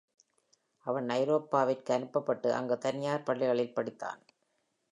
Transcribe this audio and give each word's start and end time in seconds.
அவன் 0.85 1.09
ஐரோப்பாவிற்கு 1.09 1.93
அனுப்பபட்டு 1.93 2.53
அங்கு 2.53 2.77
தனியார் 2.77 3.23
பள்ளிகளில் 3.23 3.75
படித்தான். 3.75 4.21